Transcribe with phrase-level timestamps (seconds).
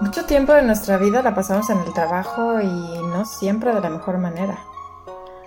[0.00, 3.88] Mucho tiempo de nuestra vida la pasamos en el trabajo y no siempre de la
[3.90, 4.58] mejor manera.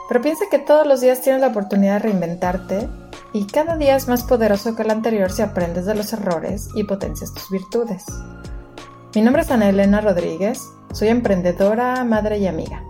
[0.08, 2.90] Pero piensa que todos los días tienes la oportunidad de reinventarte
[3.34, 6.86] y cada día es más poderoso que el anterior si aprendes de los errores y
[6.86, 8.06] potencias tus virtudes.
[9.16, 12.84] Mi nombre es Ana Elena Rodríguez, soy emprendedora, madre y amiga.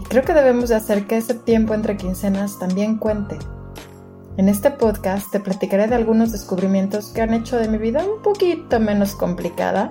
[0.00, 3.36] Y creo que debemos de hacer que ese tiempo entre quincenas también cuente.
[4.36, 8.22] En este podcast te platicaré de algunos descubrimientos que han hecho de mi vida un
[8.22, 9.90] poquito menos complicada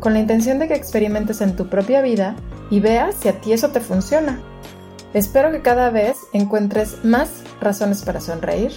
[0.00, 2.36] con la intención de que experimentes en tu propia vida
[2.70, 4.38] y veas si a ti eso te funciona.
[5.14, 8.72] Espero que cada vez encuentres más razones para sonreír,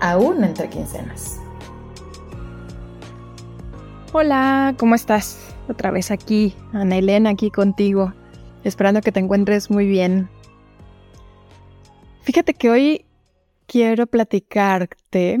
[0.00, 1.37] aún entre quincenas.
[4.10, 5.38] Hola, ¿cómo estás?
[5.68, 8.14] Otra vez aquí, Ana Elena, aquí contigo,
[8.64, 10.30] esperando que te encuentres muy bien.
[12.22, 13.04] Fíjate que hoy
[13.66, 15.40] quiero platicarte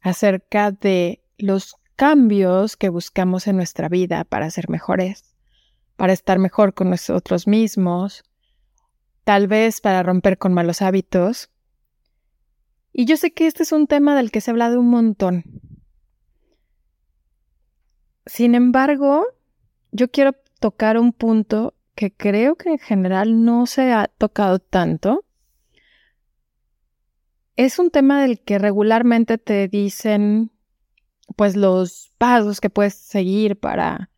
[0.00, 5.34] acerca de los cambios que buscamos en nuestra vida para ser mejores,
[5.96, 8.22] para estar mejor con nosotros mismos,
[9.24, 11.50] tal vez para romper con malos hábitos.
[12.92, 15.42] Y yo sé que este es un tema del que se ha hablado un montón.
[18.26, 19.26] Sin embargo,
[19.92, 25.24] yo quiero tocar un punto que creo que en general no se ha tocado tanto.
[27.56, 30.50] Es un tema del que regularmente te dicen
[31.36, 34.10] pues los pasos que puedes seguir para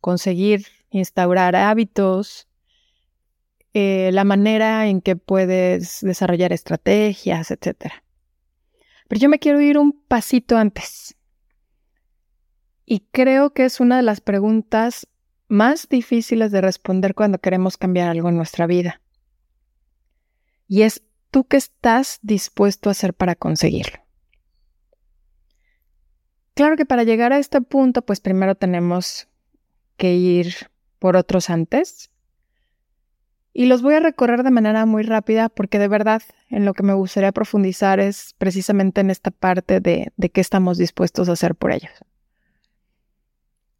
[0.00, 2.48] conseguir instaurar hábitos,
[3.72, 7.92] eh, la manera en que puedes desarrollar estrategias, etc.
[9.08, 11.16] Pero yo me quiero ir un pasito antes.
[12.92, 15.06] Y creo que es una de las preguntas
[15.46, 19.00] más difíciles de responder cuando queremos cambiar algo en nuestra vida.
[20.66, 24.00] Y es, ¿tú qué estás dispuesto a hacer para conseguirlo?
[26.54, 29.28] Claro que para llegar a este punto, pues primero tenemos
[29.96, 30.52] que ir
[30.98, 32.10] por otros antes.
[33.52, 36.82] Y los voy a recorrer de manera muy rápida porque de verdad en lo que
[36.82, 41.54] me gustaría profundizar es precisamente en esta parte de, de qué estamos dispuestos a hacer
[41.54, 41.92] por ellos.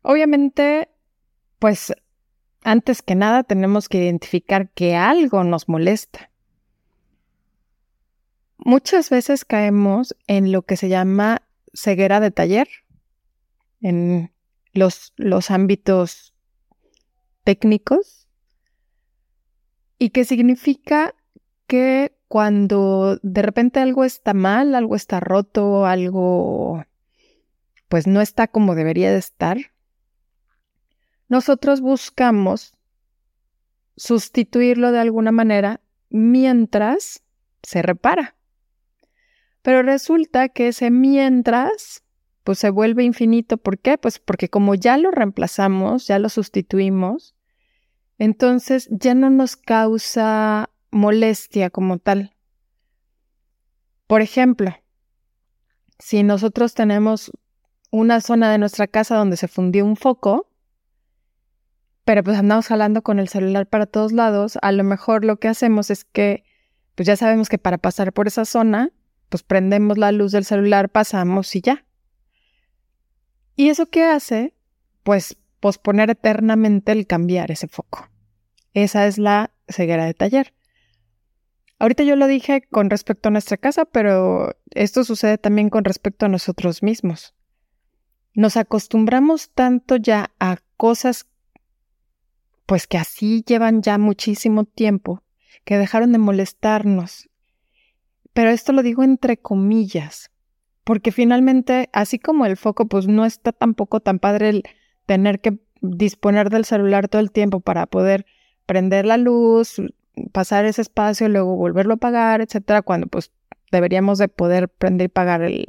[0.02, 0.88] Obviamente,
[1.58, 1.92] pues
[2.62, 6.30] antes que nada tenemos que identificar que algo nos molesta.
[8.58, 12.68] Muchas veces caemos en lo que se llama ceguera de taller
[13.80, 14.32] en
[14.72, 16.34] los, los ámbitos
[17.44, 18.28] técnicos
[19.98, 21.14] y que significa
[21.66, 26.84] que cuando de repente algo está mal, algo está roto, algo
[27.88, 29.58] pues no está como debería de estar,
[31.30, 32.74] nosotros buscamos
[33.96, 35.80] sustituirlo de alguna manera
[36.10, 37.22] mientras
[37.62, 38.34] se repara.
[39.62, 42.02] Pero resulta que ese mientras,
[42.42, 43.58] pues se vuelve infinito.
[43.58, 43.96] ¿Por qué?
[43.96, 47.36] Pues porque como ya lo reemplazamos, ya lo sustituimos,
[48.18, 52.34] entonces ya no nos causa molestia como tal.
[54.08, 54.74] Por ejemplo,
[56.00, 57.30] si nosotros tenemos
[57.92, 60.49] una zona de nuestra casa donde se fundió un foco,
[62.10, 65.46] pero pues andamos jalando con el celular para todos lados, a lo mejor lo que
[65.46, 66.42] hacemos es que,
[66.96, 68.90] pues ya sabemos que para pasar por esa zona,
[69.28, 71.84] pues prendemos la luz del celular, pasamos y ya.
[73.54, 74.56] ¿Y eso qué hace?
[75.04, 78.08] Pues posponer eternamente el cambiar ese foco.
[78.74, 80.52] Esa es la ceguera de taller.
[81.78, 86.26] Ahorita yo lo dije con respecto a nuestra casa, pero esto sucede también con respecto
[86.26, 87.36] a nosotros mismos.
[88.34, 91.29] Nos acostumbramos tanto ya a cosas
[92.70, 95.24] pues que así llevan ya muchísimo tiempo,
[95.64, 97.30] que dejaron de molestarnos
[98.32, 100.30] pero esto lo digo entre comillas,
[100.84, 104.62] porque finalmente, así como el foco, pues no está tampoco tan padre el
[105.06, 108.26] tener que disponer del celular todo el tiempo para poder
[108.66, 109.82] prender la luz,
[110.32, 113.32] pasar ese espacio, luego volverlo a apagar, etcétera, cuando pues
[113.72, 115.66] deberíamos de poder prender y pagar el,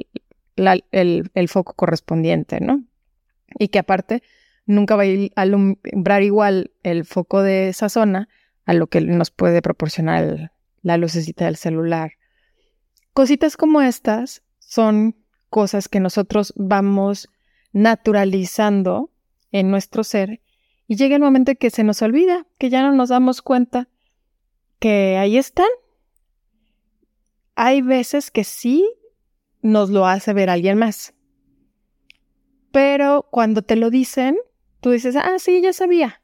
[0.56, 2.82] el, foco correspondiente, ¿no?
[3.58, 4.22] Y que aparte
[4.66, 8.28] nunca va a alumbrar igual el foco de esa zona
[8.64, 12.12] a lo que nos puede proporcionar la lucecita del celular.
[13.12, 15.16] Cositas como estas son
[15.50, 17.28] cosas que nosotros vamos
[17.72, 19.10] naturalizando
[19.50, 20.40] en nuestro ser
[20.86, 23.88] y llega el momento que se nos olvida, que ya no nos damos cuenta
[24.78, 25.68] que ahí están.
[27.54, 28.88] Hay veces que sí
[29.60, 31.14] nos lo hace ver alguien más.
[32.72, 34.36] Pero cuando te lo dicen,
[34.82, 36.20] tú dices, ah, sí, ya sabía.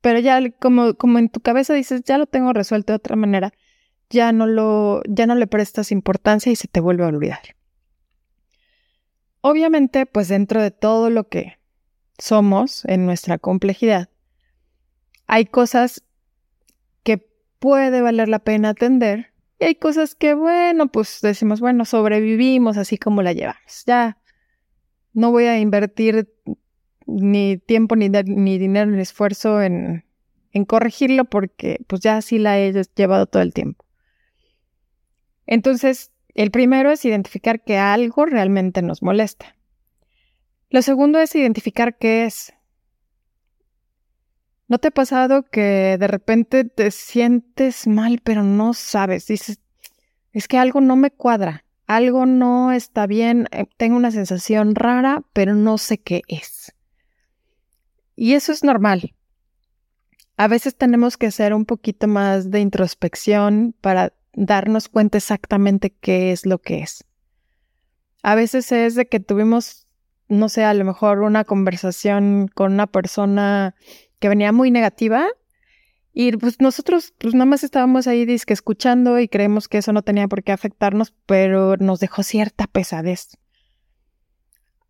[0.00, 3.52] Pero ya como, como en tu cabeza dices, ya lo tengo resuelto de otra manera,
[4.10, 7.40] ya no lo, ya no le prestas importancia y se te vuelve a olvidar.
[9.42, 11.58] Obviamente, pues dentro de todo lo que
[12.18, 14.08] somos en nuestra complejidad,
[15.26, 16.02] hay cosas
[17.02, 22.78] que puede valer la pena atender y hay cosas que, bueno, pues decimos, bueno, sobrevivimos
[22.78, 23.84] así como la llevamos.
[23.86, 24.18] Ya
[25.12, 26.28] no voy a invertir
[27.06, 30.04] ni tiempo, ni, ni dinero, ni esfuerzo en,
[30.52, 33.84] en corregirlo porque pues ya así la he llevado todo el tiempo.
[35.46, 39.56] Entonces, el primero es identificar que algo realmente nos molesta.
[40.70, 42.52] Lo segundo es identificar qué es.
[44.66, 49.26] ¿No te ha pasado que de repente te sientes mal pero no sabes?
[49.26, 49.60] Dices,
[50.32, 55.22] es que algo no me cuadra, algo no está bien, eh, tengo una sensación rara
[55.32, 56.73] pero no sé qué es.
[58.16, 59.14] Y eso es normal.
[60.36, 66.32] A veces tenemos que hacer un poquito más de introspección para darnos cuenta exactamente qué
[66.32, 67.04] es lo que es.
[68.22, 69.86] A veces es de que tuvimos,
[70.28, 73.74] no sé, a lo mejor una conversación con una persona
[74.18, 75.26] que venía muy negativa
[76.12, 80.02] y pues nosotros pues nada más estábamos ahí disque escuchando y creemos que eso no
[80.02, 83.36] tenía por qué afectarnos, pero nos dejó cierta pesadez.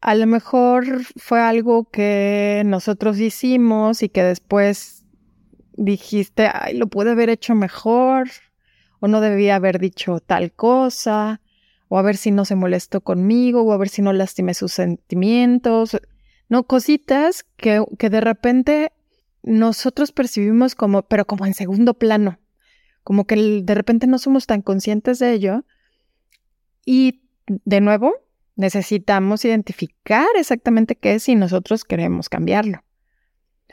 [0.05, 5.06] A lo mejor fue algo que nosotros hicimos y que después
[5.79, 8.29] dijiste, ay, lo pude haber hecho mejor,
[9.01, 11.41] o no debía haber dicho tal cosa,
[11.89, 14.75] o a ver si no se molestó conmigo, o a ver si no lastimé sus
[14.75, 15.97] sentimientos.
[16.51, 18.93] No, cositas que, que de repente
[19.43, 22.39] nosotros percibimos como, pero como en segundo plano,
[23.05, 25.65] como que de repente no somos tan conscientes de ello.
[26.85, 28.12] Y de nuevo,
[28.56, 32.83] necesitamos identificar exactamente qué es y nosotros queremos cambiarlo.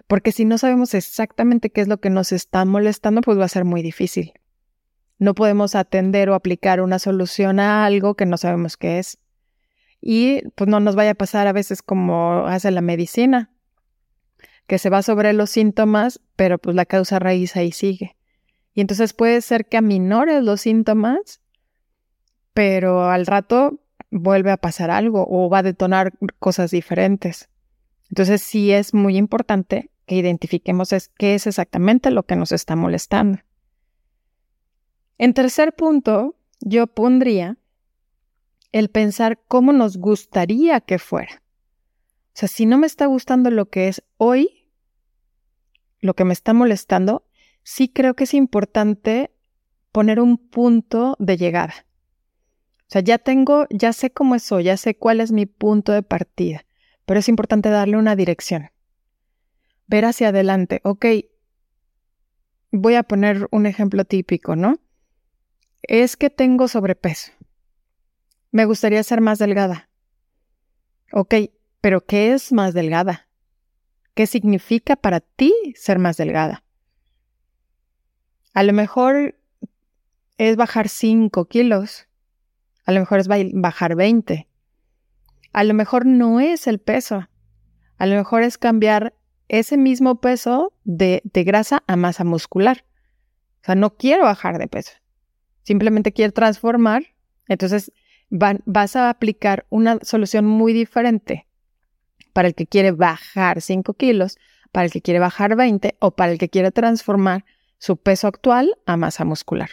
[0.07, 3.49] Porque si no sabemos exactamente qué es lo que nos está molestando, pues va a
[3.49, 4.33] ser muy difícil.
[5.19, 9.19] No podemos atender o aplicar una solución a algo que no sabemos qué es.
[10.01, 13.51] Y pues no nos vaya a pasar a veces como hace la medicina,
[14.65, 18.17] que se va sobre los síntomas, pero pues la causa raíz ahí sigue.
[18.73, 21.41] Y entonces puede ser que aminores los síntomas,
[22.53, 23.79] pero al rato
[24.11, 27.49] vuelve a pasar algo o va a detonar cosas diferentes.
[28.09, 33.39] Entonces sí es muy importante que identifiquemos qué es exactamente lo que nos está molestando.
[35.17, 37.57] En tercer punto, yo pondría
[38.71, 41.41] el pensar cómo nos gustaría que fuera.
[42.27, 44.67] O sea, si no me está gustando lo que es hoy,
[45.99, 47.25] lo que me está molestando,
[47.63, 49.31] sí creo que es importante
[49.91, 51.85] poner un punto de llegada.
[52.91, 55.93] O sea, ya tengo, ya sé cómo es hoy, ya sé cuál es mi punto
[55.93, 56.65] de partida,
[57.05, 58.69] pero es importante darle una dirección.
[59.87, 60.81] Ver hacia adelante.
[60.83, 61.05] Ok,
[62.69, 64.77] voy a poner un ejemplo típico, ¿no?
[65.83, 67.31] Es que tengo sobrepeso.
[68.51, 69.87] Me gustaría ser más delgada.
[71.13, 71.35] Ok,
[71.79, 73.29] pero ¿qué es más delgada?
[74.15, 76.65] ¿Qué significa para ti ser más delgada?
[78.53, 79.39] A lo mejor
[80.37, 82.09] es bajar 5 kilos.
[82.85, 84.47] A lo mejor es bajar 20.
[85.53, 87.27] A lo mejor no es el peso.
[87.97, 89.13] A lo mejor es cambiar
[89.47, 92.85] ese mismo peso de, de grasa a masa muscular.
[93.61, 95.01] O sea, no quiero bajar de peso
[95.63, 97.03] simplemente quiere transformar,
[97.47, 97.91] entonces
[98.29, 101.47] vas a aplicar una solución muy diferente
[102.33, 104.37] para el que quiere bajar 5 kilos,
[104.71, 107.45] para el que quiere bajar 20 o para el que quiere transformar
[107.77, 109.71] su peso actual a masa muscular.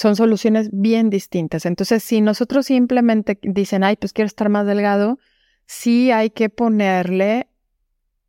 [0.00, 1.66] Son soluciones bien distintas.
[1.66, 5.18] Entonces, si nosotros simplemente dicen, ay, pues quiero estar más delgado,
[5.66, 7.50] sí hay que ponerle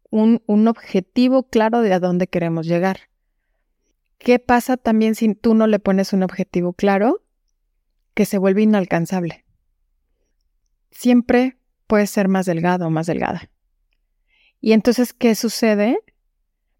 [0.09, 3.07] un, un objetivo claro de a dónde queremos llegar.
[4.17, 7.23] ¿Qué pasa también si tú no le pones un objetivo claro?
[8.15, 9.45] Que se vuelve inalcanzable.
[10.89, 13.49] Siempre puedes ser más delgado o más delgada.
[14.59, 16.01] Y entonces, ¿qué sucede?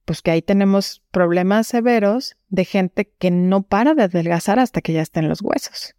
[0.05, 4.93] Pues que ahí tenemos problemas severos de gente que no para de adelgazar hasta que
[4.93, 5.95] ya está en los huesos.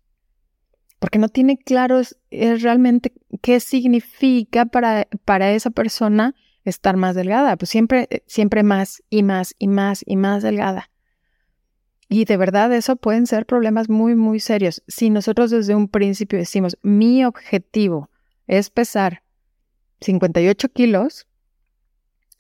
[0.99, 2.16] Porque no tiene claro es,
[2.62, 7.56] realmente qué significa para, para esa persona estar más delgada.
[7.56, 10.90] Pues siempre, siempre más y más y más y más delgada.
[12.09, 14.82] Y de verdad eso pueden ser problemas muy, muy serios.
[14.87, 18.11] Si nosotros desde un principio decimos, mi objetivo
[18.47, 19.23] es pesar
[20.02, 21.26] 58 kilos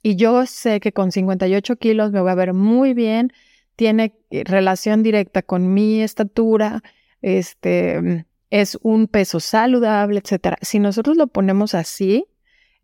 [0.02, 3.32] y yo sé que con 58 kilos me voy a ver muy bien,
[3.76, 6.82] tiene relación directa con mi estatura,
[7.20, 10.56] este, es un peso saludable, etc.
[10.60, 12.26] Si nosotros lo ponemos así,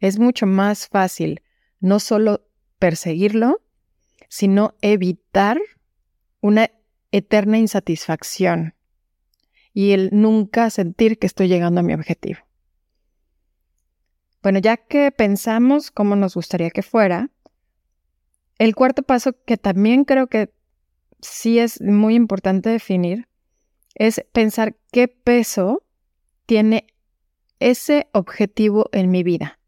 [0.01, 1.43] es mucho más fácil
[1.81, 2.47] no solo
[2.79, 3.61] perseguirlo,
[4.29, 5.59] sino evitar
[6.41, 6.71] una
[7.11, 8.75] eterna insatisfacción
[9.73, 12.41] y el nunca sentir que estoy llegando a mi objetivo.
[14.49, 17.29] Bueno, ya que pensamos cómo nos gustaría que fuera,
[18.57, 20.55] el cuarto paso que también creo que
[21.21, 23.29] sí es muy importante definir
[23.95, 25.85] es pensar qué peso
[26.47, 26.87] tiene
[27.61, 29.59] ese objetivo en mi vida.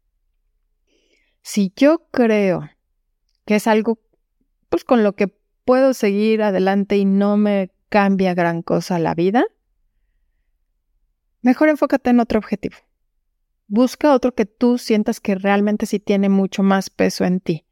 [1.43, 2.67] Si yo creo
[3.45, 3.99] que es algo
[4.69, 5.27] pues con lo que
[5.63, 9.45] puedo seguir adelante y no me cambia gran cosa la vida,
[11.43, 12.77] mejor enfócate en otro objetivo.
[13.73, 17.65] Busca otro que tú sientas que realmente sí tiene mucho más peso en ti,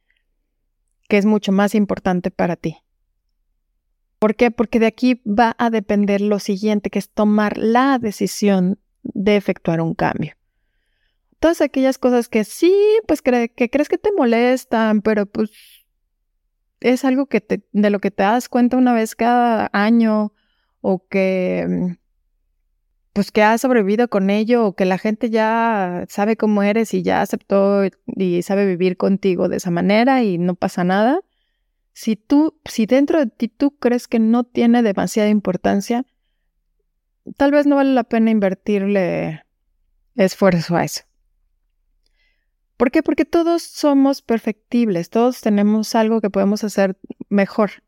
[1.09, 2.77] que es mucho más importante para ti.
[4.17, 4.49] ¿Por qué?
[4.49, 9.81] Porque de aquí va a depender lo siguiente, que es tomar la decisión de efectuar
[9.81, 10.35] un cambio.
[11.37, 12.73] Todas aquellas cosas que sí,
[13.05, 15.51] pues que crees que te molestan, pero pues
[16.79, 20.31] es algo que te, de lo que te das cuenta una vez cada año
[20.79, 21.91] o que mm,
[23.19, 27.03] pues que has sobrevivido con ello o que la gente ya sabe cómo eres y
[27.03, 31.19] ya aceptó y sabe vivir contigo de esa manera y no pasa nada.
[31.91, 36.05] Si tú, si dentro de ti tú crees que no tiene demasiada importancia,
[37.35, 39.43] tal vez no vale la pena invertirle
[40.15, 41.01] esfuerzo a eso.
[42.77, 43.03] ¿Por qué?
[43.03, 46.97] Porque todos somos perfectibles, todos tenemos algo que podemos hacer
[47.27, 47.83] mejor.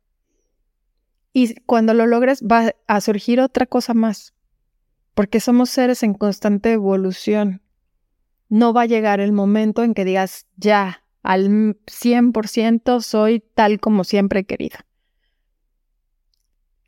[1.31, 4.33] Y cuando lo logres va a surgir otra cosa más,
[5.13, 7.62] porque somos seres en constante evolución.
[8.50, 14.03] No va a llegar el momento en que digas, ya, al 100% soy tal como
[14.03, 14.80] siempre he querido.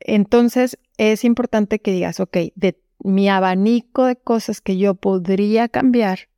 [0.00, 6.28] Entonces es importante que digas, ok, de mi abanico de cosas que yo podría cambiar,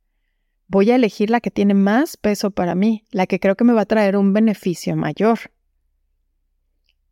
[0.67, 3.73] voy a elegir la que tiene más peso para mí, la que creo que me
[3.73, 5.51] va a traer un beneficio mayor.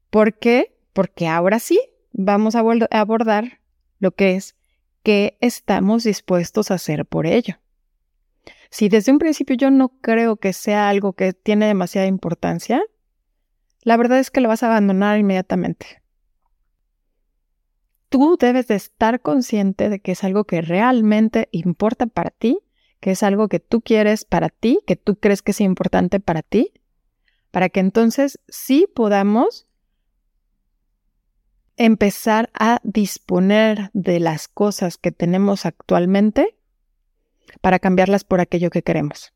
[0.10, 0.78] ¿Por qué?
[0.94, 1.80] Porque ahora sí
[2.12, 3.60] vamos a abordar
[4.00, 4.56] lo que es
[5.06, 7.56] qué estamos dispuestos a hacer por ello.
[8.70, 12.84] Si desde un principio yo no creo que sea algo que tiene demasiada importancia,
[13.84, 16.02] la verdad es que lo vas a abandonar inmediatamente.
[18.10, 22.60] Tú debes de estar consciente de que es algo que realmente importa para ti
[23.06, 26.42] que es algo que tú quieres para ti, que tú crees que es importante para
[26.42, 26.74] ti,
[27.52, 29.65] para que entonces sí podamos
[31.78, 36.58] empezar a disponer de las cosas que tenemos actualmente
[37.62, 39.34] para cambiarlas por aquello que queremos.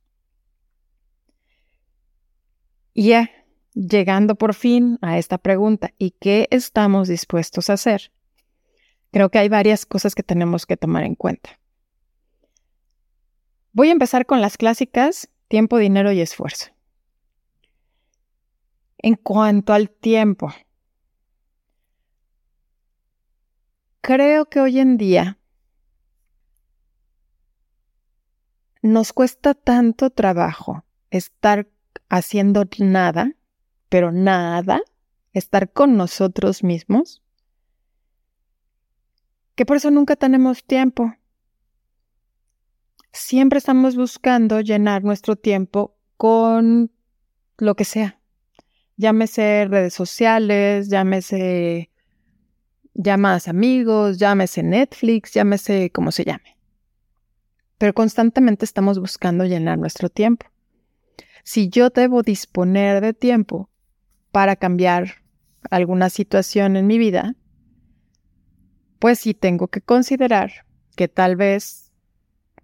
[2.94, 3.30] Y ya,
[3.74, 8.12] llegando por fin a esta pregunta, ¿y qué estamos dispuestos a hacer?
[9.12, 11.60] Creo que hay varias cosas que tenemos que tomar en cuenta.
[13.72, 16.68] Voy a empezar con las clásicas tiempo, dinero y esfuerzo.
[18.98, 20.54] En cuanto al tiempo,
[24.10, 25.38] creo que hoy en día
[28.82, 31.70] nos cuesta tanto trabajo estar
[32.10, 33.36] haciendo nada,
[33.88, 34.82] pero nada,
[35.32, 37.22] estar con nosotros mismos,
[39.54, 41.14] que por eso nunca tenemos tiempo
[43.12, 46.92] siempre estamos buscando llenar nuestro tiempo con
[47.60, 48.20] lo que sea.
[48.98, 51.92] Llámese redes sociales, llámese
[52.94, 56.58] llamadas amigos, llámese Netflix, llámese como se llame.
[57.78, 60.46] Pero constantemente estamos buscando llenar nuestro tiempo.
[61.44, 63.70] Si yo debo disponer de tiempo
[64.32, 65.24] para cambiar
[65.70, 67.36] alguna situación en mi vida,
[69.00, 70.66] pues sí tengo que considerar
[70.96, 71.92] que tal vez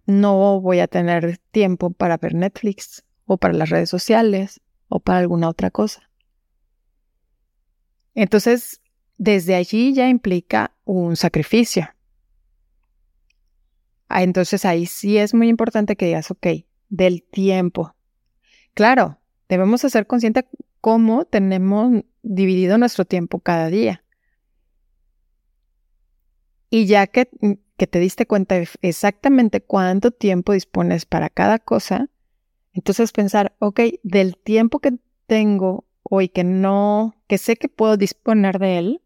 [0.06, 5.20] no voy a tener tiempo para ver Netflix o para las redes sociales o para
[5.20, 6.10] alguna otra cosa.
[8.14, 8.82] Entonces,
[9.18, 11.90] desde allí ya implica un sacrificio.
[14.08, 16.48] Ah, entonces ahí sí es muy importante que digas, ok,
[16.90, 17.96] del tiempo.
[18.74, 19.20] Claro,
[19.50, 20.46] debemos ser conscientes
[20.82, 24.04] cómo tenemos dividido nuestro tiempo cada día.
[26.70, 27.30] Y ya que
[27.78, 32.10] que te diste cuenta exactamente cuánto tiempo dispones para cada cosa,
[32.74, 34.94] entonces pensar, ok, del tiempo que
[35.28, 39.02] tengo hoy que no, que sé que puedo disponer de él,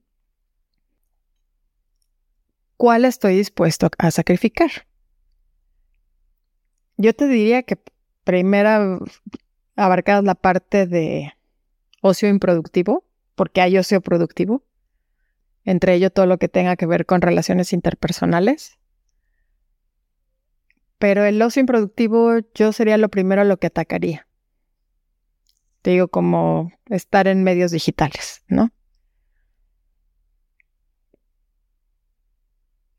[2.80, 4.72] ¿cuál estoy dispuesto a sacrificar?
[6.96, 7.78] Yo te diría que
[8.24, 9.00] primero
[9.76, 11.34] abarcas la parte de
[12.02, 13.04] ocio improductivo,
[13.36, 14.64] porque hay ocio productivo
[15.66, 18.80] entre ello todo lo que tenga que ver con relaciones interpersonales.
[20.98, 24.26] Pero el ocio improductivo yo sería lo primero a lo que atacaría.
[25.82, 28.72] Te digo, como estar en medios digitales, ¿no?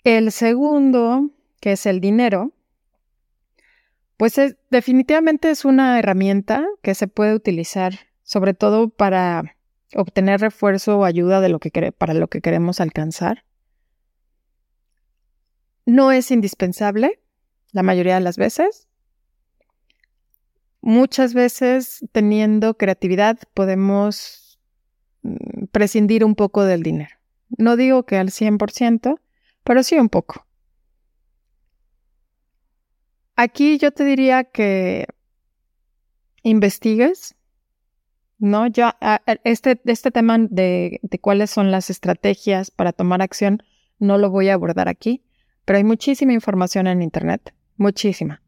[0.04, 1.30] El segundo,
[1.60, 2.52] que es el dinero,
[4.16, 4.34] pues
[4.70, 9.56] definitivamente es una herramienta que se puede utilizar sobre todo para
[9.96, 13.44] obtener refuerzo o ayuda de lo que para lo que queremos alcanzar.
[15.84, 17.18] No es indispensable
[17.72, 18.86] la mayoría de las veces.
[20.80, 24.60] Muchas veces teniendo creatividad podemos
[25.22, 27.16] mm, prescindir un poco del dinero.
[27.58, 29.18] No digo que al 100%,
[29.70, 30.44] pero sí un poco.
[33.36, 35.06] Aquí yo te diría que
[36.42, 37.36] investigues,
[38.40, 38.66] ¿no?
[38.66, 38.98] Ya
[39.44, 43.62] este, este tema de, de cuáles son las estrategias para tomar acción
[44.00, 45.22] no lo voy a abordar aquí,
[45.64, 48.42] pero hay muchísima información en Internet, muchísima.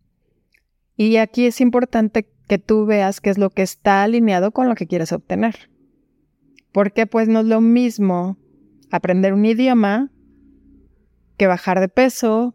[0.97, 4.75] Y aquí es importante que tú veas qué es lo que está alineado con lo
[4.75, 5.71] que quieres obtener.
[6.73, 8.38] Porque pues no es lo mismo
[8.91, 10.12] aprender un idioma
[11.42, 12.54] que bajar de peso,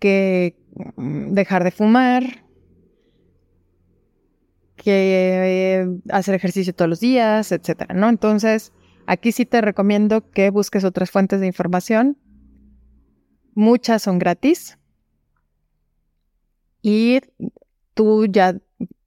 [0.00, 0.58] que
[0.96, 2.44] mm, dejar de fumar,
[4.74, 8.08] que eh, hacer ejercicio todos los días, etcétera, ¿no?
[8.08, 8.72] Entonces,
[9.06, 12.18] aquí sí te recomiendo que busques otras fuentes de información.
[13.54, 14.76] Muchas son gratis.
[16.82, 17.20] Y
[17.94, 18.56] tú ya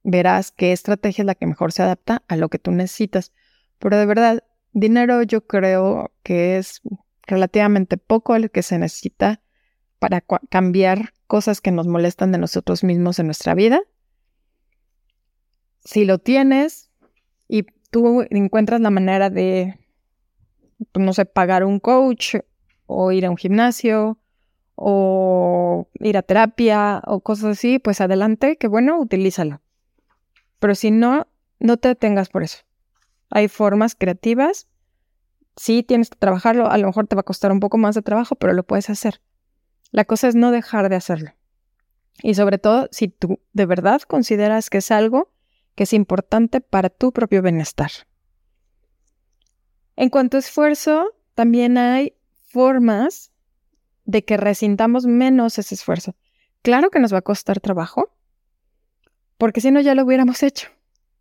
[0.04, 3.34] verás qué estrategia es la que mejor se adapta a lo que tú necesitas.
[3.80, 6.82] Pero de verdad, dinero yo creo que es
[7.30, 9.42] relativamente poco el que se necesita
[10.00, 13.82] para cambiar cosas que nos molestan de nosotros mismos en nuestra vida.
[15.84, 16.90] Si lo tienes
[17.48, 19.80] y tú encuentras la manera de,
[20.92, 22.36] pues, no sé, pagar un coach
[22.86, 24.18] o ir a un gimnasio
[24.76, 29.62] o ir a terapia o cosas así, pues adelante, que bueno, utilízalo.
[30.60, 31.28] Pero si no,
[31.60, 32.60] no te detengas por eso.
[33.30, 34.69] Hay formas creativas
[35.60, 38.02] sí tienes que trabajarlo, a lo mejor te va a costar un poco más de
[38.02, 39.22] trabajo, pero lo puedes hacer.
[39.92, 41.34] La cosa es no dejar de hacerlo.
[42.24, 45.34] Y sobre todo, si tú de verdad consideras que es algo
[45.76, 47.92] que es importante para tu propio bienestar.
[49.98, 52.14] En cuanto a esfuerzo, también hay
[52.48, 53.32] formas
[54.06, 56.16] de que resintamos menos ese esfuerzo.
[56.62, 58.14] Claro que nos va a costar trabajo,
[59.38, 60.70] porque si no ya lo hubiéramos hecho,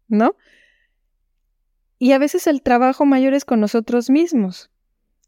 [0.06, 0.36] ¿no?
[1.98, 4.70] Y a veces el trabajo mayor es con nosotros mismos,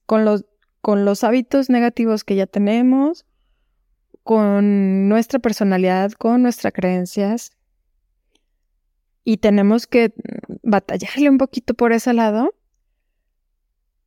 [0.06, 0.44] con los,
[0.80, 3.26] con los hábitos negativos que ya tenemos,
[4.22, 7.56] con nuestra personalidad, con nuestras creencias.
[9.24, 10.14] Y tenemos que
[10.62, 12.54] batallarle un poquito por ese lado,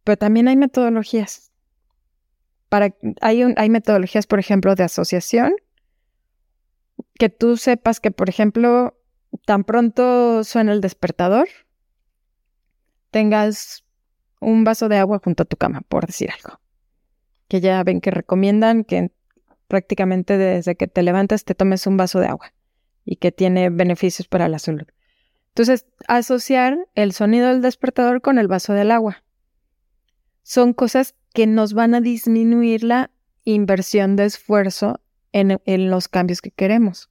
[0.03, 1.51] pero también hay metodologías.
[2.69, 5.53] Para, hay, hay metodologías, por ejemplo, de asociación,
[7.15, 8.97] que tú sepas que, por ejemplo,
[9.45, 11.47] tan pronto suena el despertador,
[13.13, 13.85] tengas
[14.41, 16.59] un vaso de agua junto a tu cama, por decir algo.
[17.47, 19.11] Que ya ven que recomiendan que
[19.67, 22.53] prácticamente desde que te levantas te tomes un vaso de agua
[23.05, 24.87] y que tiene beneficios para la salud.
[25.49, 29.23] Entonces, asociar el sonido del despertador con el vaso del agua.
[30.41, 33.11] Son cosas que nos van a disminuir la
[33.45, 37.09] inversión de esfuerzo en, en los cambios que queremos.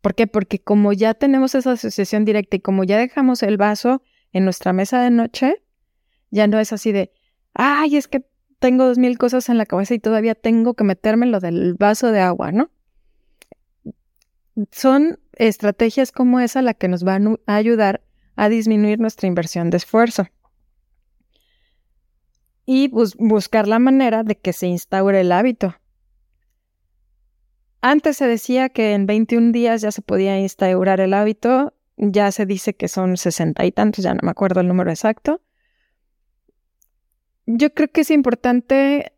[0.00, 0.28] ¿Por qué?
[0.28, 4.00] Porque como ya tenemos esa asociación directa y como ya dejamos el vaso
[4.34, 5.62] en nuestra mesa de noche,
[6.30, 7.12] ya no es así de,
[7.54, 8.26] ay, es que
[8.58, 12.10] tengo dos mil cosas en la cabeza y todavía tengo que meterme lo del vaso
[12.10, 12.70] de agua, ¿no?
[14.72, 18.02] Son estrategias como esa la que nos van a ayudar
[18.34, 20.26] a disminuir nuestra inversión de esfuerzo.
[22.66, 25.76] Y buscar la manera de que se instaure el hábito.
[27.82, 32.46] Antes se decía que en 21 días ya se podía instaurar el hábito ya se
[32.46, 35.40] dice que son sesenta y tantos, ya no me acuerdo el número exacto.
[37.46, 39.12] Yo creo que es importante,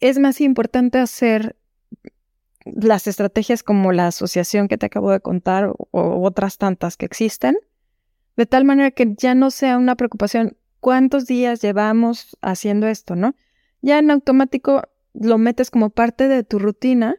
[0.00, 1.56] es más importante hacer
[2.64, 7.56] las estrategias como la asociación que te acabo de contar o otras tantas que existen,
[8.36, 13.34] de tal manera que ya no sea una preocupación cuántos días llevamos haciendo esto, ¿no?
[13.80, 14.82] Ya en automático
[15.14, 17.16] lo metes como parte de tu rutina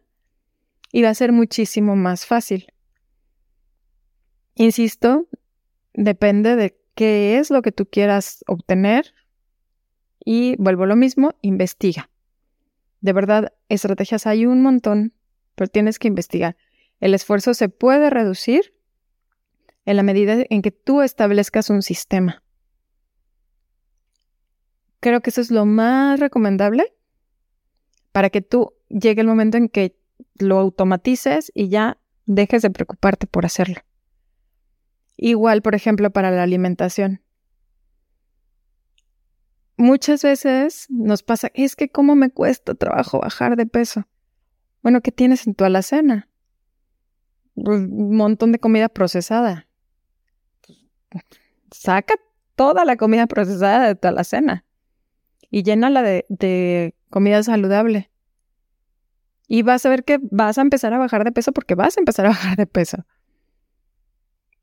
[0.91, 2.67] y va a ser muchísimo más fácil.
[4.59, 5.25] Insisto,
[5.93, 9.13] depende de qué es lo que tú quieras obtener
[10.19, 12.09] y vuelvo a lo mismo, investiga.
[12.99, 15.13] De verdad, estrategias hay un montón,
[15.55, 16.57] pero tienes que investigar.
[16.99, 18.75] El esfuerzo se puede reducir
[19.85, 22.43] en la medida en que tú establezcas un sistema.
[24.99, 26.93] Creo que eso es lo más recomendable
[28.11, 29.95] para que tú llegue el momento en que
[30.37, 33.79] lo automatices y ya dejes de preocuparte por hacerlo.
[35.21, 37.21] Igual, por ejemplo, para la alimentación.
[39.75, 44.08] Muchas veces nos pasa, es que cómo me cuesta trabajo bajar de peso.
[44.82, 46.29] Bueno, ¿qué tienes en tu alacena?
[47.53, 49.67] Pues, un montón de comida procesada.
[51.69, 52.15] Saca
[52.55, 54.63] toda la comida procesada de tu alacena
[55.49, 58.10] y llénala de, de comida saludable.
[59.49, 61.99] Y vas a ver que vas a empezar a bajar de peso porque vas a
[61.99, 63.05] empezar a bajar de peso.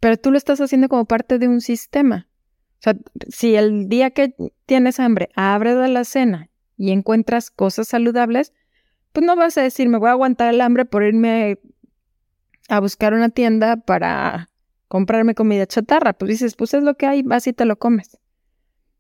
[0.01, 2.29] Pero tú lo estás haciendo como parte de un sistema.
[2.79, 2.97] O sea,
[3.29, 4.35] si el día que
[4.67, 8.53] tienes hambre abres la cena y encuentras cosas saludables,
[9.13, 11.59] pues no vas a decir, me voy a aguantar el hambre por irme
[12.69, 14.51] a buscar una tienda para
[14.89, 16.13] comprarme comida chatarra.
[16.13, 18.19] Pues dices, pues es lo que hay, vas y te lo comes.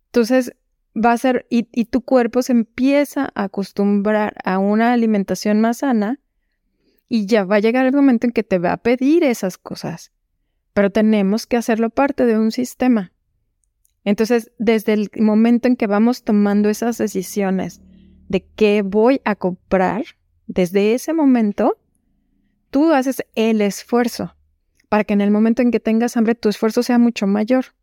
[0.07, 0.53] Entonces,
[0.97, 5.79] va a ser, y, y tu cuerpo se empieza a acostumbrar a una alimentación más
[5.79, 6.19] sana
[7.09, 10.13] y ya va a llegar el momento en que te va a pedir esas cosas.
[10.77, 13.11] Pero tenemos que hacerlo parte de un sistema.
[14.05, 17.81] Entonces, desde el momento en que vamos tomando esas decisiones
[18.29, 20.05] de qué voy a comprar,
[20.47, 21.79] desde ese momento,
[22.69, 24.37] tú haces el esfuerzo
[24.91, 27.75] para que en el momento en que tengas hambre tu esfuerzo sea mucho mayor.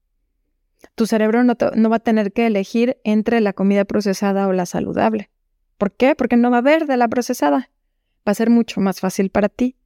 [0.93, 1.55] Tu cerebro no,
[1.89, 5.31] va a tener que elegir entre la comida procesada o la saludable.
[5.79, 6.13] ¿Por qué?
[6.13, 7.71] Porque no va a haber de la procesada.
[8.19, 9.77] Va a ser mucho más fácil para ti.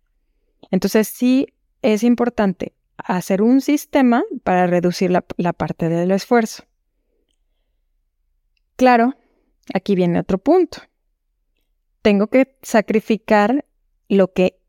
[0.72, 6.64] Entonces sí es importante hacer un sistema para reducir la, parte del esfuerzo.
[8.76, 9.16] Claro,
[9.74, 10.80] aquí viene otro punto.
[12.02, 13.66] Tengo que sacrificar
[14.08, 14.60] lo que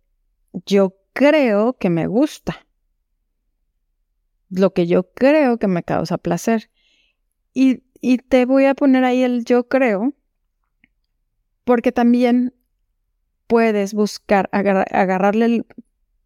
[0.64, 2.68] yo creo que me gusta
[4.50, 6.70] lo que yo creo que me causa placer.
[7.52, 7.82] Y,
[8.28, 10.14] te voy a poner ahí el yo creo,
[11.64, 12.54] porque también
[13.48, 15.66] puedes buscar agarrarle el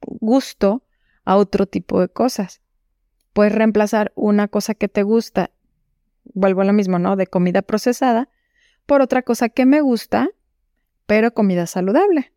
[0.01, 0.85] gusto
[1.25, 2.61] a otro tipo de cosas.
[3.33, 5.51] Puedes reemplazar una cosa que te gusta,
[6.25, 7.17] vuelvo a lo mismo, ¿no?
[7.17, 8.29] De comida procesada,
[8.87, 10.31] por otra cosa que me gusta,
[11.07, 12.33] pero comida saludable.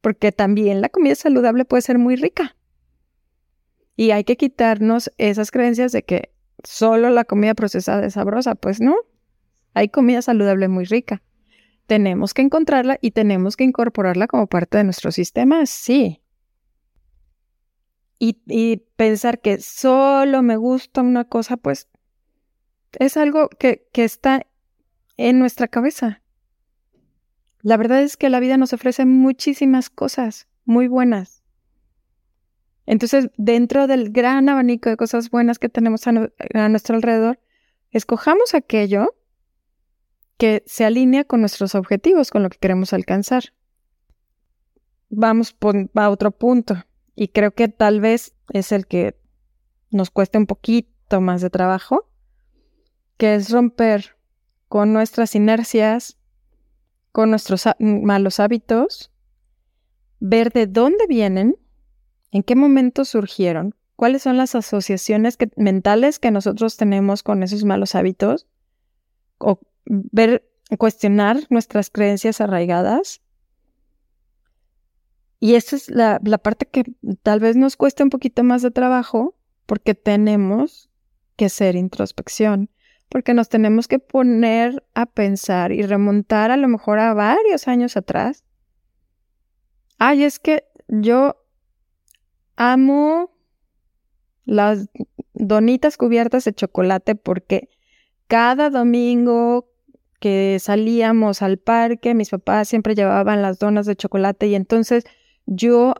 [0.00, 2.56] Porque también la comida saludable puede ser muy rica.
[3.96, 8.54] Y hay que quitarnos esas creencias de que solo la comida procesada es sabrosa.
[8.54, 8.94] Pues no,
[9.74, 11.22] hay comida saludable muy rica.
[11.86, 16.22] Tenemos que encontrarla y tenemos que incorporarla como parte de nuestro sistema, sí.
[18.20, 21.88] Y, pensar que solo me gusta una cosa, pues
[22.98, 24.44] es algo que, que está
[25.16, 26.20] en nuestra cabeza.
[27.62, 31.38] La verdad es que la vida nos ofrece muchísimas cosas muy buenas
[32.88, 36.12] entonces, dentro del gran abanico de cosas buenas que tenemos a,
[36.70, 37.38] nuestro alrededor,
[37.90, 39.14] escojamos aquello
[40.38, 43.52] que se alinea con nuestros objetivos, con lo que queremos alcanzar.
[45.10, 45.54] Vamos
[45.96, 46.82] a otro punto,
[47.18, 49.18] y creo que tal vez es el que
[49.90, 52.08] nos cuesta un poquito más de trabajo,
[53.16, 54.16] que es romper
[54.68, 56.18] con nuestras inercias,
[57.12, 59.10] con nuestros malos hábitos,
[60.20, 61.56] ver de dónde vienen
[62.30, 63.74] ¿En qué momento surgieron?
[63.96, 68.46] ¿Cuáles son las asociaciones mentales que nosotros tenemos con esos malos hábitos?
[69.38, 73.22] O ver, cuestionar nuestras creencias arraigadas.
[75.40, 76.84] Y esa es la, parte que
[77.22, 80.90] tal vez nos cueste un poquito más de trabajo porque tenemos
[81.36, 82.70] que hacer introspección,
[83.08, 87.96] porque nos tenemos que poner a pensar y remontar a lo mejor a varios años
[87.96, 88.44] atrás.
[89.98, 91.36] Ay, es que yo
[92.56, 93.30] amo
[94.44, 94.88] las
[95.34, 97.68] donitas cubiertas de chocolate porque
[98.26, 99.68] cada domingo
[100.18, 105.04] que salíamos al parque, mis papás siempre llevaban las donas de chocolate y entonces
[105.48, 105.94] yo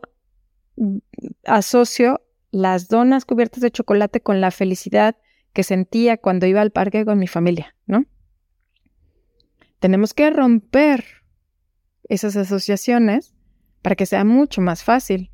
[1.43, 5.17] asocio las donas cubiertas de chocolate con la felicidad
[5.53, 8.05] que sentía cuando iba al parque con mi familia, ¿no?
[9.79, 11.03] Tenemos que romper
[12.03, 13.33] esas asociaciones
[13.81, 15.31] para que sea mucho más fácil.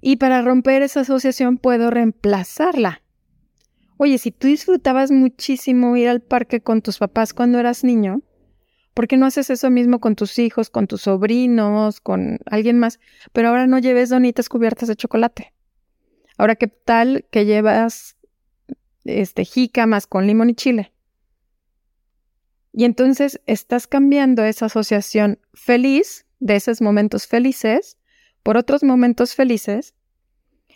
[0.00, 3.02] Y para romper esa asociación puedo reemplazarla.
[3.96, 8.20] Oye, si tú disfrutabas muchísimo ir al parque con tus papás cuando eras niño,
[8.94, 13.00] ¿por qué no haces eso mismo con tus hijos, con tus sobrinos, con alguien más?
[13.32, 15.52] Pero ahora no lleves donitas cubiertas de chocolate.
[16.38, 18.16] Ahora, ¿qué tal que llevas
[19.04, 20.92] este jícamas con limón y chile?
[22.72, 27.98] Y entonces estás cambiando esa asociación feliz de esos momentos felices
[28.42, 29.94] por otros momentos felices,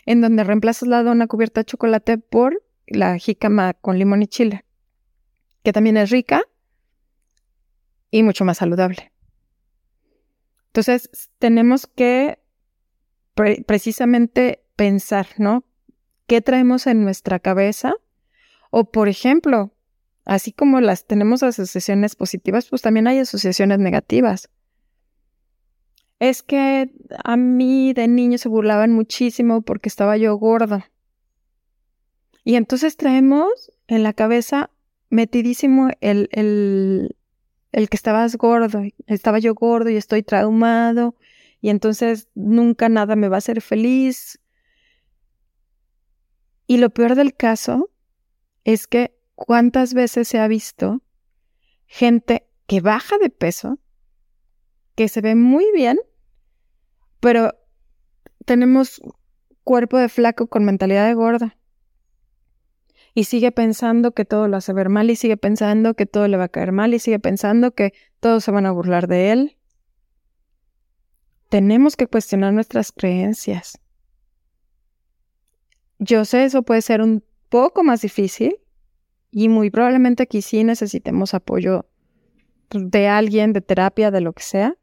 [0.05, 4.65] en donde reemplazas la dona cubierta de chocolate por la jícama con limón y chile,
[5.61, 6.43] que también es rica
[8.11, 9.11] y mucho más saludable.
[10.67, 12.39] Entonces, tenemos que
[13.65, 15.63] precisamente pensar, ¿no?
[16.27, 17.93] ¿Qué traemos en nuestra cabeza?
[18.69, 19.73] O, por ejemplo,
[20.25, 24.49] así como las tenemos asociaciones positivas, pues también hay asociaciones negativas.
[26.19, 26.91] Es que
[27.23, 30.83] a mí de niño se burlaban muchísimo porque estaba yo gordo.
[32.43, 34.69] Y entonces traemos en la cabeza
[35.09, 37.15] metidísimo el, el,
[37.71, 41.15] el que estabas gordo, estaba yo gordo y estoy traumado
[41.61, 44.39] y entonces nunca nada me va a hacer feliz.
[46.67, 47.91] Y lo peor del caso
[48.63, 51.01] es que cuántas veces se ha visto
[51.85, 53.79] gente que baja de peso,
[54.95, 55.99] que se ve muy bien,
[57.19, 57.53] pero
[58.45, 59.01] tenemos
[59.63, 61.58] cuerpo de flaco con mentalidad de gorda
[63.19, 66.37] y sigue pensando que todo lo hace ver mal y sigue pensando que todo le
[66.37, 69.57] va a caer mal y sigue pensando que todos se van a burlar de él.
[71.49, 73.77] Tenemos que cuestionar nuestras creencias.
[75.97, 78.55] Yo sé, eso puede ser un poco más difícil
[79.31, 81.89] y muy probablemente aquí sí necesitemos apoyo
[82.69, 84.77] de alguien, de terapia, de lo que sea.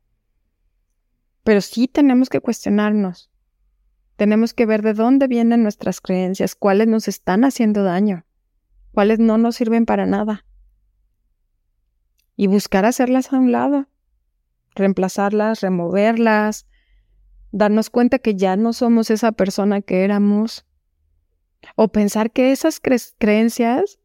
[1.42, 3.30] Pero sí tenemos que cuestionarnos.
[4.16, 8.25] Tenemos que ver de dónde vienen nuestras creencias, cuáles nos están haciendo daño,
[8.96, 10.46] cuáles no nos sirven para nada.
[12.34, 13.88] Y buscar hacerlas a un lado,
[14.74, 16.66] reemplazarlas, removerlas,
[17.52, 20.64] darnos cuenta que ya no somos esa persona que éramos.
[21.74, 22.80] O pensar que esas
[23.18, 23.98] creencias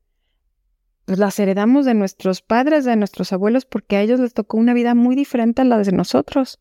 [1.05, 4.73] pues, las heredamos de nuestros padres, de nuestros abuelos, porque a ellos les tocó una
[4.73, 6.59] vida muy diferente a la de nosotros.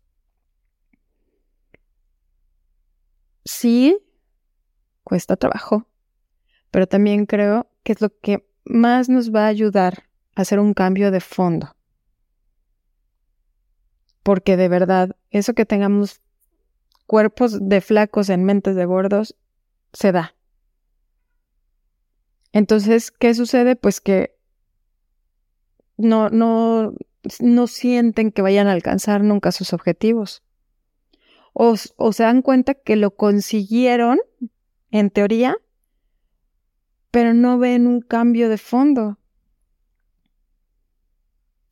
[3.45, 3.99] sí
[5.03, 5.89] cuesta trabajo,
[6.71, 10.05] pero también creo que es lo que más nos va a ayudar
[10.37, 11.75] a hacer un cambio de fondo.
[14.23, 16.21] Porque de verdad, eso que tengamos
[17.09, 19.35] cuerpos de flacos en mentes de gordos,
[19.93, 20.37] se da.
[22.53, 23.75] Entonces, ¿qué sucede?
[23.75, 24.37] Pues que
[25.97, 26.95] no, no,
[27.41, 30.45] no sienten que vayan a alcanzar nunca sus objetivos
[31.53, 34.21] o, se dan cuenta que lo consiguieron,
[34.93, 35.57] en teoría,
[37.11, 39.19] pero no ven un cambio de fondo.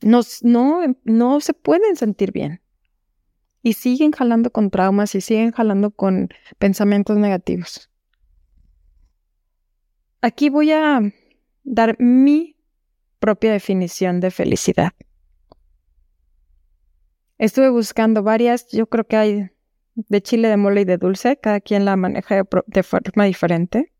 [0.00, 2.60] No, no, no se pueden sentir bien.
[3.62, 7.90] Y siguen jalando con traumas y siguen jalando con pensamientos negativos.
[10.20, 11.00] Aquí voy a
[11.64, 12.56] dar mi
[13.18, 14.92] propia definición de felicidad.
[17.38, 19.50] Estuve buscando varias, yo creo que hay
[19.94, 23.92] de chile, de mole y de dulce, cada quien la maneja de, forma diferente.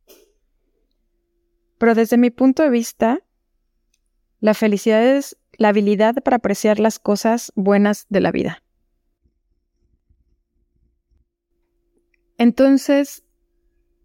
[1.79, 3.21] Pero desde mi punto de vista,
[4.41, 8.63] la felicidad es la habilidad para apreciar las cosas buenas de la vida.
[12.37, 13.25] Entonces,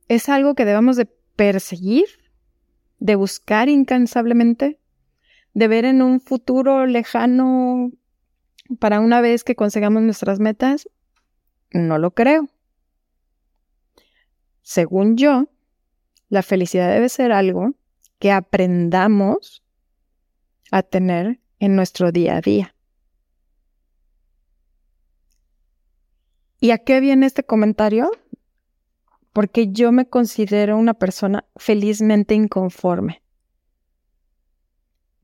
[0.07, 1.05] es algo que debemos de
[1.35, 2.05] perseguir,
[2.99, 4.79] de buscar incansablemente,
[5.53, 7.91] de ver en un futuro lejano
[8.79, 10.87] para una vez que consigamos nuestras metas
[11.73, 12.47] no lo creo.
[14.61, 15.49] Según yo,
[16.33, 17.75] la felicidad debe ser algo
[18.17, 19.63] que aprendamos
[20.71, 22.75] a tener en nuestro día a día.
[26.59, 28.09] ¿Y a qué viene este comentario?
[29.31, 33.21] Porque yo me considero una persona felizmente inconforme.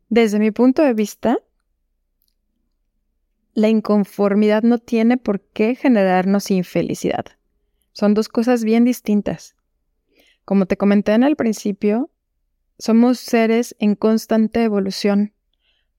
[0.10, 1.39] Desde mi punto de vista,
[3.56, 7.26] la inconformidad no tiene por qué generarnos infelicidad.
[7.93, 9.56] Son dos cosas bien distintas.
[10.49, 12.09] Como te comenté en el principio,
[12.79, 15.35] somos seres en constante evolución.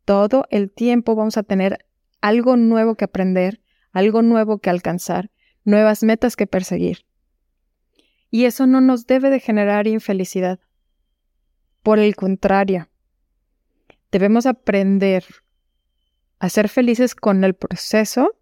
[0.04, 1.86] Todo el tiempo vamos a tener
[2.20, 3.60] algo nuevo que aprender,
[3.92, 5.30] algo nuevo que alcanzar,
[5.62, 7.06] nuevas metas que perseguir.
[8.28, 10.58] Y eso no nos debe de generar infelicidad.
[11.84, 12.88] Por el contrario,
[14.10, 15.24] debemos aprender
[16.40, 18.34] a ser felices con el proceso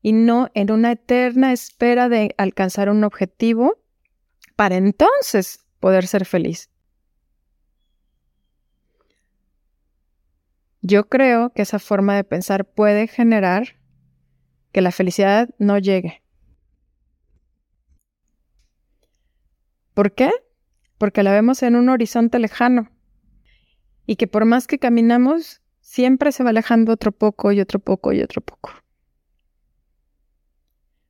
[0.00, 3.80] y no en una eterna espera de alcanzar un objetivo
[4.60, 6.68] para entonces poder ser feliz.
[10.82, 13.78] Yo creo que esa forma de pensar puede generar
[14.70, 16.22] que la felicidad no llegue.
[19.94, 20.30] ¿Por qué?
[20.98, 22.90] Porque la vemos en un horizonte lejano
[24.04, 28.12] y que por más que caminamos, siempre se va alejando otro poco y otro poco
[28.12, 28.72] y otro poco.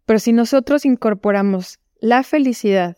[0.07, 2.97] Pero si nosotros incorporamos la felicidad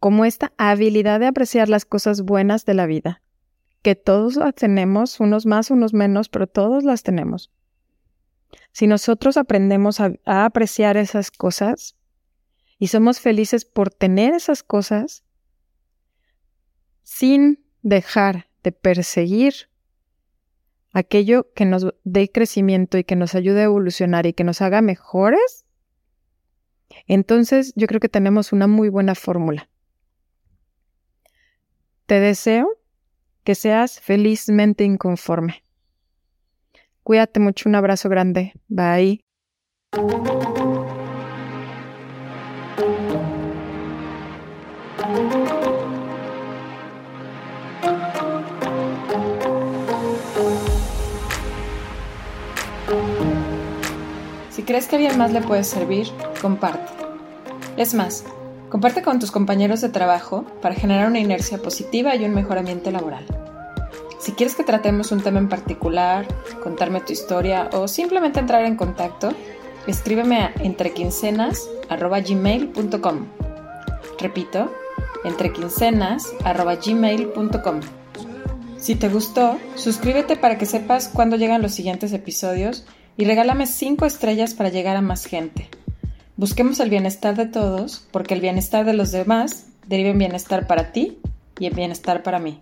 [0.00, 3.22] como esta habilidad de apreciar las cosas buenas de la vida,
[3.82, 7.50] que todos las tenemos, unos más, unos menos, pero todos las tenemos.
[8.72, 11.96] Si nosotros aprendemos a, a apreciar esas cosas
[12.78, 15.24] y somos felices por tener esas cosas,
[17.02, 19.70] sin dejar de perseguir
[20.92, 24.82] aquello que nos dé crecimiento y que nos ayude a evolucionar y que nos haga
[24.82, 25.64] mejores,
[27.06, 29.68] entonces yo creo que tenemos una muy buena fórmula.
[32.06, 32.68] Te deseo
[33.42, 35.64] que seas felizmente inconforme.
[37.02, 38.52] Cuídate mucho, un abrazo grande.
[38.68, 39.24] Bye.
[54.50, 56.06] Si crees que alguien más le puede servir,
[56.40, 56.92] comparte.
[57.76, 58.24] Es más,
[58.76, 62.92] comparte con tus compañeros de trabajo para generar una inercia positiva y un mejor ambiente
[62.92, 63.24] laboral.
[64.20, 66.26] Si quieres que tratemos un tema en particular,
[66.62, 69.30] contarme tu historia o simplemente entrar en contacto,
[69.86, 73.26] escríbeme a entrequincenas.gmail.com.
[74.18, 74.70] Repito,
[75.24, 77.80] entrequincenas.gmail.com.
[78.76, 82.84] Si te gustó, suscríbete para que sepas cuándo llegan los siguientes episodios
[83.16, 85.70] y regálame 5 estrellas para llegar a más gente.
[86.38, 90.92] Busquemos el bienestar de todos, porque el bienestar de los demás deriva en bienestar para
[90.92, 91.18] ti
[91.58, 92.60] y en bienestar para mí.